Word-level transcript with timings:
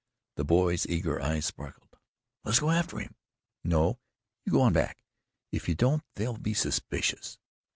The 0.35 0.43
boy's 0.43 0.87
eager 0.87 1.21
eyes 1.21 1.45
sparkled. 1.45 1.95
"Let's 2.43 2.57
go 2.57 2.71
after 2.71 2.97
him." 2.97 3.13
"No, 3.63 3.99
you 4.43 4.51
go 4.53 4.61
on 4.61 4.73
back. 4.73 5.03
If 5.51 5.69
you 5.69 5.75
don't, 5.75 6.01
they'll 6.15 6.37
be 6.37 6.55
suspicious. 6.55 7.37